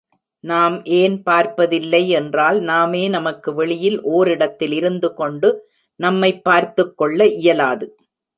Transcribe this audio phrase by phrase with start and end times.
[0.43, 5.69] நாம் ஏன் பார்ப்பதில்லை என்றால், நாமே நமக்கு வெளியில் ஓரிடத்தில் இருந்து கொண்டு
[5.95, 7.97] நம்மைப் பார்த்துக்கொள்ள இயலாது.